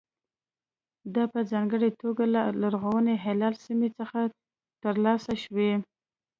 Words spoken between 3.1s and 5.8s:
هلال سیمې څخه ترلاسه شوي.